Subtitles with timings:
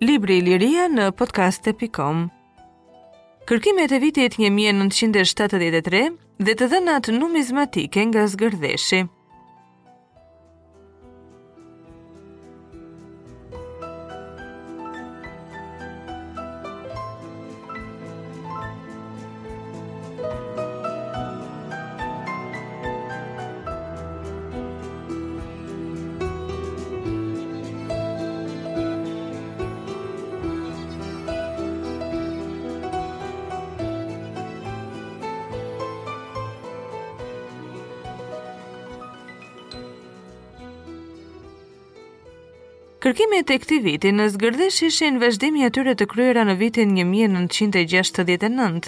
[0.00, 2.30] Libri Liria në podcast.com
[3.44, 4.40] Kërkimet e vitit
[6.40, 9.02] Dhe të dhënat numizmatike nga zgërdheshi
[43.02, 48.84] Kërkimet e këtij viti në zgërdhësh ishin vazhdimi i atyre të kryera në vitin 1969,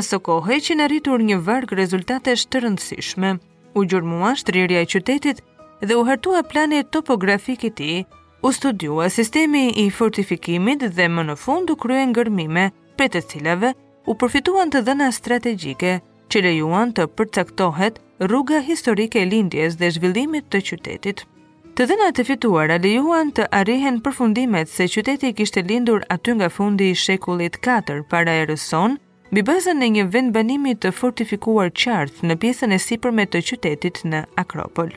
[0.00, 3.34] aso kohë që në rritur një varg rezultate të rëndësishme.
[3.76, 5.44] U gjurmua shtrirja e qytetit
[5.84, 7.98] dhe u hartua plani topografik i tij,
[8.46, 13.74] u studiua sistemi i fortifikimit dhe më në fund u kryen ngërmime, prej të cilave
[14.08, 15.98] u përfituan të dhëna strategjike
[16.32, 21.28] që lejuan të përcaktohet rruga historike e lindjes dhe zhvillimit të qytetit.
[21.76, 26.88] Të dhenat të fituar lejuan të arrihen përfundimet se qyteti kishtë lindur aty nga fundi
[26.92, 28.96] i shekullit 4 para e rëson,
[29.34, 34.02] bi bazën në një vend banimi të fortifikuar qartë në pjesën e sipërme të qytetit
[34.10, 34.90] në Akropol.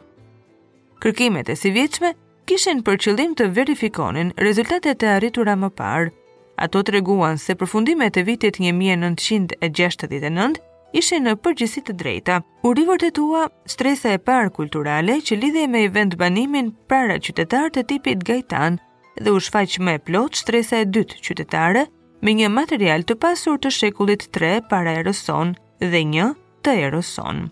[1.02, 2.16] Kërkimet e si vjeqme
[2.50, 6.10] kishen për qëllim të verifikonin rezultate të arritura më parë,
[6.58, 10.58] ato të reguan se përfundimet e vitit 1969,
[10.94, 12.36] ishe në përgjësit të drejta,
[12.68, 17.84] u rivër të tua stresa e parë kulturale që lidhej me vendbanimin para qytetarë të
[17.94, 18.78] tipit gajtan
[19.22, 21.86] dhe u shfaq me plot stresa e dytë qytetare
[22.28, 26.28] me një material të pasur të shekullit 3 para Eroson dhe një
[26.66, 27.46] të Eroson.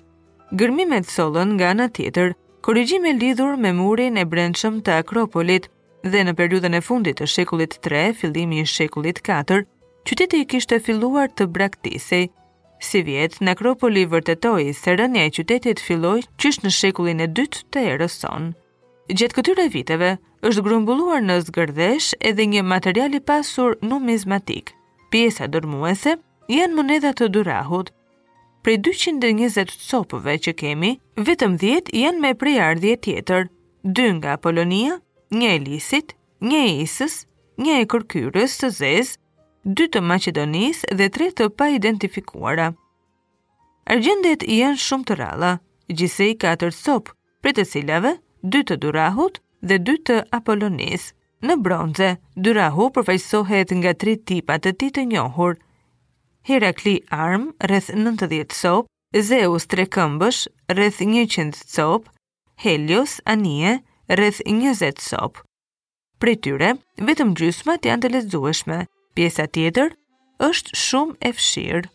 [0.60, 2.34] Gërmimet solën nga në tjetër,
[2.66, 5.70] korrigjime lidhur me murin e brendshëm të Akropolit
[6.04, 9.64] dhe në periudhën e fundit të shekullit 3, fillimi i shekullit 4,
[10.08, 12.28] qyteti kishte filluar të braktisej,
[12.80, 17.82] Si vjetë, nekropoli vërtetoi se rënja e qytetit filloj qysh në shekullin e dytë të
[17.96, 18.54] erës sonë.
[19.12, 20.12] Gjetë këtyre viteve,
[20.48, 24.72] është grumbulluar në zgërdesh edhe një materiali pasur numizmatik.
[25.12, 26.16] Pjesa dërmuese
[26.54, 27.92] janë mënedat të durahut.
[28.64, 33.48] Prej 220 copëve që kemi, vetëm 10 janë me prejardhje tjetër,
[33.84, 35.00] dy nga Polonia,
[35.36, 37.26] një e Lisit, një e Isës,
[37.60, 39.19] një e Kërkyrës të Zezë
[39.68, 42.70] 2 të Maqedonisë dhe 3 të pa identifikuara.
[43.92, 45.50] Argjendet janë shumë të ralla,
[45.92, 47.12] gjise i 4 copë,
[47.44, 48.14] për të cilave,
[48.56, 51.12] 2 të Durahut dhe 2 të Apollonisë.
[51.48, 55.56] Në bronze, Durahu përfajsohet nga 3 tipat të ti të njohur.
[56.48, 58.88] Herakli arm rrëth 90 copë,
[59.32, 60.40] Zeus tre këmbësh,
[60.76, 62.12] rrëth 100 copë,
[62.64, 63.78] Helios anie,
[64.08, 65.44] rrëth 20 copë.
[66.20, 66.76] Pre tyre,
[67.12, 68.84] vetëm gjysmat janë të lezueshme.
[69.18, 69.96] Pjesa tjetër
[70.50, 71.88] është shumë e fshirë.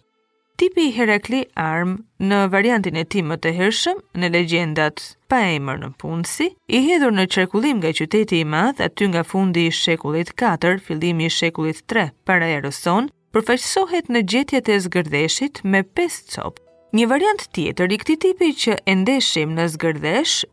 [0.60, 1.96] Tipi i Herakli Arm
[2.30, 7.14] në variantin e ti më të hershëm në legjendat pa emër në punësi, i hedhur
[7.14, 11.82] në qarkullim nga qyteti i madh aty nga fundi i shekullit 4, fillimi i shekullit
[11.90, 16.62] 3, para e rëson, përfaqësohet në gjetjet e zgërdeshit me 5 copë.
[16.94, 20.44] Një variant tjetër i këti tipi që endeshim në zgërdesh,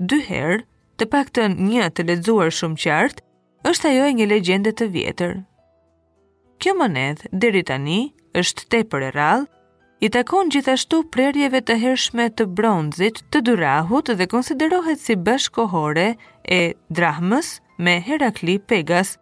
[0.00, 0.62] dy herë,
[0.96, 3.26] të pak të një të ledzuar shumë qartë,
[3.74, 5.36] është ajo e një legjende të vjetër,
[6.60, 7.98] kjo monedh deri tani
[8.36, 9.46] është tepër e rrallë,
[10.04, 16.06] i takon gjithashtu prerjeve të hershme të bronzit, të dyrahut dhe konsiderohet si bashkohore
[16.48, 16.60] e
[16.98, 19.14] Drahmës me Herakli Pegas.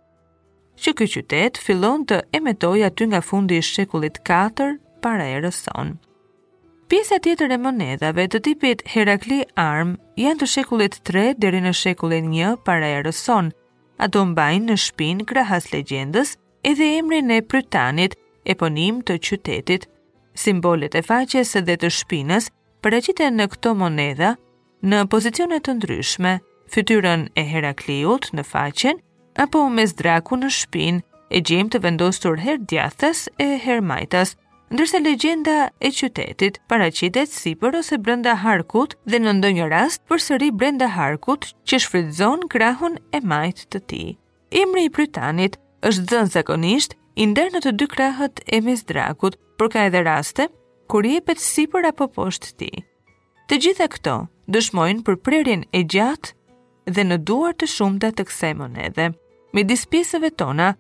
[0.83, 4.71] Që ky qytet fillon të emetojë aty nga fundi i shekullit 4
[5.03, 5.97] para erës sonë.
[6.89, 12.31] Pjesa tjetër e monedhave të tipit Herakli Arm janë të shekullit 3 deri në shekullin
[12.39, 13.51] 1 para erës sonë.
[14.07, 16.39] Ato mbajnë në shpinë krahas legjendës,
[16.69, 18.15] edhe emrin e prytanit,
[18.51, 19.87] eponim të qytetit,
[20.39, 22.49] simbolit e faqes dhe të shpinës,
[22.85, 24.35] paraqiten në këto moneda,
[24.85, 26.35] në pozicionet të ndryshme,
[26.75, 29.01] fytyrën e Herakliut në faqen,
[29.45, 31.01] apo me zdraku në shpin,
[31.37, 34.35] e gjem të vendostur her djathës e her majtës,
[34.73, 40.21] ndërse legjenda e qytetit paracitet si për ose brenda harkut dhe në ndonjë rast për
[40.27, 44.03] sëri brenda harkut që shfridzon krahun e majtë të ti.
[44.65, 49.69] Imri i prytanit është dhënë zakonisht i ndër në të dy krahët e mesdrakut, por
[49.71, 50.49] ka edhe raste
[50.91, 52.81] kur jepet sipër apo poshtë tij.
[53.51, 54.17] Të gjitha këto
[54.55, 56.35] dëshmojnë për prerjen e gjatë
[56.97, 59.09] dhe në duar të shumta të kësaj monede.
[59.57, 60.73] Midis pjesëve tona,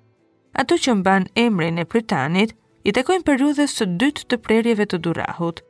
[0.61, 2.55] ato që mban emrin e pritanit,
[2.89, 5.61] i takojnë periudhës së dytë të prerjeve të durahut.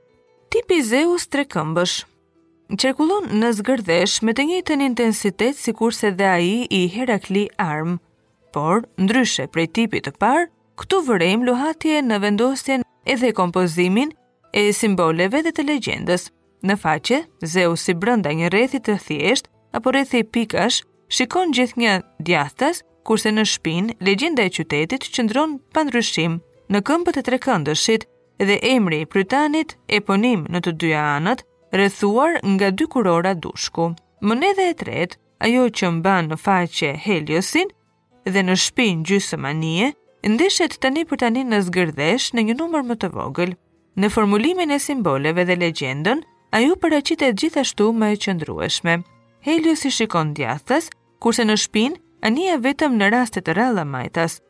[0.53, 1.99] Tipi Zeus trekëmbësh
[2.81, 7.97] qarkullon në zgërdesh me të njëjtën intensitet sikurse dhe ai i Herakli Arm
[8.59, 10.49] por ndryshe prej tipit të parë,
[10.81, 12.83] këtu vërejmë luhatje në vendosjen
[13.13, 14.11] edhe kompozimin
[14.61, 16.25] e simboleve dhe të legjendës.
[16.67, 17.19] Në faqe,
[17.53, 19.47] zeu si brënda një rethit të thjesht,
[19.79, 20.81] apo rethit pikash,
[21.15, 21.95] shikon gjithnjë
[22.27, 22.71] një
[23.07, 26.41] kurse në shpin, legjenda e qytetit qëndron pa pandryshim
[26.73, 28.09] në këmpët e trekëndëshit
[28.43, 31.45] edhe emri i prytanit e ponim në të dyja anët,
[31.79, 33.93] rëthuar nga dy kurora dushku.
[34.27, 35.11] Mënedhe e tret,
[35.47, 37.69] ajo që mba në faqe Heliosin,
[38.35, 39.91] dhe në shpinë gjysë manie,
[40.29, 43.55] ndeshet tani për tani në zgërdhesh në një numër më të vogël.
[43.99, 46.21] Në formulimin e simboleve dhe legjendën,
[46.55, 48.99] a ju përraqitet gjithashtu më e qëndrueshme.
[49.49, 50.91] Helios i shikon djathës,
[51.21, 54.41] kurse në shpinë, Anije vetëm në rastet të rella majtas.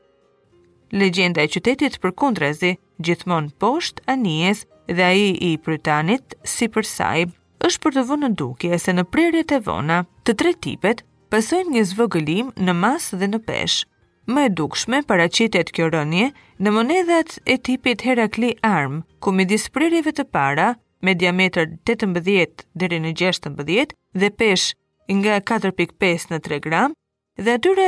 [0.96, 2.70] Legjenda e qytetit për kundrezi,
[3.04, 7.34] gjithmon posht anijes dhe a i prytanit si për sajbë,
[7.68, 11.72] është për të vënë në e se në prerjet e vona, të tre tipet pësojnë
[11.76, 13.86] një zvëgëlim në masë dhe në peshë.
[14.34, 16.26] Më e dukshme paraqitet kjo rënje
[16.60, 20.66] në monedhat e tipit Herakli Arm, ku midis prerjeve të para,
[21.00, 24.66] me diametër 18 deri në 16 dhe pesh
[25.20, 26.92] nga 4.5 në 3 gram,
[27.40, 27.86] dhe atyre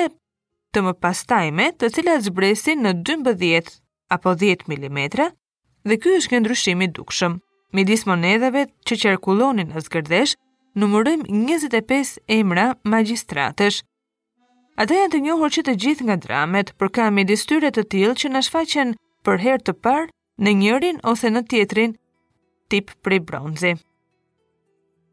[0.72, 3.76] të më pastajme të cilat zbresin në 12
[4.16, 5.00] apo 10 mm,
[5.84, 7.38] dhe ky është një ndryshim i dukshëm.
[7.76, 10.38] Midis monedhave që qarkullonin në zgërdhesh,
[10.74, 13.82] numërim 25 emra magistratësh.
[14.80, 18.14] Ata janë të njohur që të gjithë nga dramet, për ka me distyret të tilë
[18.22, 18.94] që në shfaqen
[19.26, 20.08] për herë të parë
[20.40, 21.94] në njërin ose në tjetrin
[22.72, 23.74] tip pre bronzi.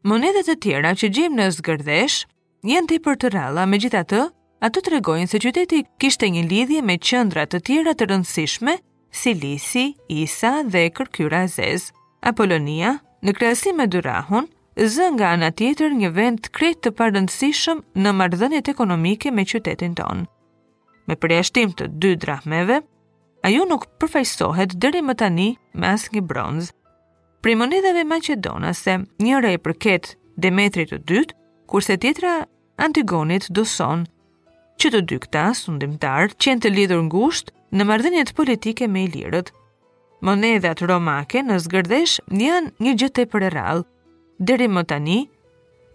[0.08, 2.20] Monedet e tjera që gjim në zgërdesh,
[2.64, 4.22] jenë të i për të ralla, me gjitha të,
[4.62, 8.78] ato të regojnë se qyteti kishte një lidhje me qëndra të tjera të rëndësishme,
[9.10, 11.90] si Lisi, Isa dhe Kërkyra Zez,
[12.22, 12.94] Apolonia,
[13.24, 14.46] në kreasim me Durahun,
[14.78, 20.22] zë nga ana tjetër një vend kretë të parëndësishëm në marrëdhëniet ekonomike me qytetin tonë.
[21.08, 22.76] Me përjashtim të dy drahmeve,
[23.42, 26.70] ajo nuk përfaqësohet deri më tani me asnjë bronz.
[27.42, 31.34] Pri monedhave maqedonase, njëra e përket Demetri të dytë,
[31.66, 32.36] kurse tjetra
[32.78, 34.04] Antigonit Doson,
[34.78, 39.50] që të dy këta sundimtar qenë të lidhur ngushtë në marrëdhëniet politike me Ilirët.
[40.22, 43.86] Monedhat romake në zgërdhesh janë një gjë tepër e rrallë,
[44.38, 45.18] deri më tani,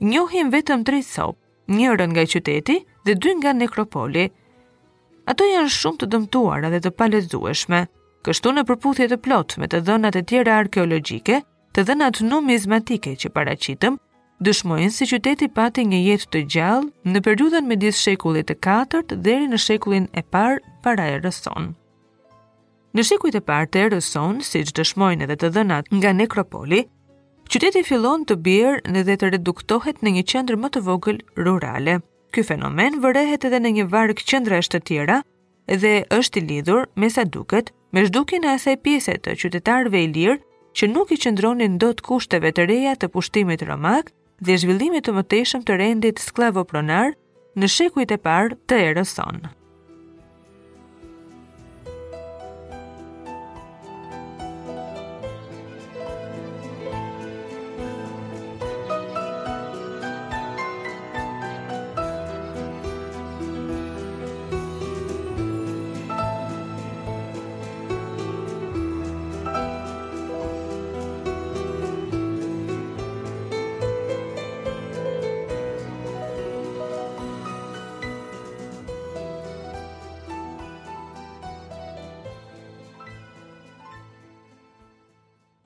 [0.04, 1.40] njohim vetëm tre sopë,
[1.78, 2.76] njërën nga qyteti
[3.06, 4.26] dhe dy nga nekropoli.
[5.32, 7.84] Ato janë shumë të dëmtuara dhe të paletëzueshme,
[8.28, 11.40] kështu në përputhje të plot me të dhënat e tjera arkeologjike,
[11.74, 13.96] të dhënat numizmatike që paracitëm,
[14.44, 19.16] dëshmojnë si qyteti pati një jetë të gjallë në periudhën me disë shekullit të katërt
[19.26, 21.72] dheri në shekullin e parë para e rëson.
[22.94, 26.84] Në shekullit e parë të e rëson, si që dëshmojnë edhe të dhënat nga nekropoli,
[27.52, 31.98] Qyteti fillon të bjerë në dhe të reduktohet në një qendrë më të vogël rurale.
[32.34, 35.18] Ky fenomen vërehet edhe në një varg qendra është të tjera
[35.84, 40.40] dhe është i lidhur me sa duket me zhdukjen e asaj pjese të qytetarëve ilir
[40.76, 44.10] që nuk i qendronin dot kushteve të reja të pushtimit romak
[44.44, 47.14] dhe zhvillimit të mëtejshëm të rendit sklavopronar
[47.62, 49.54] në shekujt e parë të erës sonë.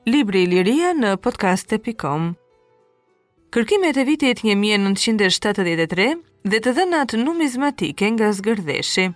[0.07, 2.29] Libri i Liria në podcast.com.
[3.51, 6.05] Kërkimet e vitit 1973
[6.47, 9.09] dhe të dhënat numizmatike nga zgërdheshi.